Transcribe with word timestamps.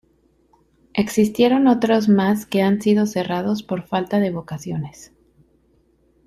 Existieron 0.95 1.67
otros 1.67 2.09
más 2.09 2.47
que 2.47 2.63
han 2.63 2.81
sido 2.81 3.05
cerrados 3.05 3.61
por 3.61 3.83
falta 3.83 4.19
de 4.19 4.31
vocaciones. 4.31 5.11